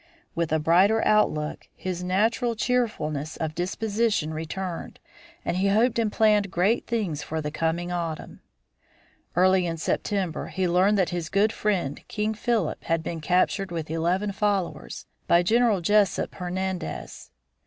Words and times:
With 0.33 0.51
a 0.51 0.57
brighter 0.57 1.05
outlook 1.05 1.67
his 1.75 2.03
natural 2.03 2.55
cheerfulness 2.55 3.37
of 3.37 3.53
disposition 3.53 4.33
returned, 4.33 4.99
and 5.45 5.57
he 5.57 5.67
hoped 5.67 5.99
and 5.99 6.11
planned 6.11 6.49
great 6.49 6.87
things 6.87 7.21
for 7.21 7.39
the 7.39 7.51
coming 7.51 7.91
autumn. 7.91 8.41
Early 9.35 9.67
in 9.67 9.77
September 9.77 10.47
he 10.47 10.67
learned 10.67 10.97
that 10.97 11.09
his 11.09 11.29
good 11.29 11.53
friend 11.53 12.01
"King 12.07 12.33
Philip" 12.33 12.83
had 12.85 13.03
been 13.03 13.21
captured 13.21 13.69
with 13.71 13.91
eleven 13.91 14.31
followers 14.31 15.05
by 15.27 15.43
General 15.43 15.81
Joseph 15.81 16.33
Hernandez. 16.33 17.29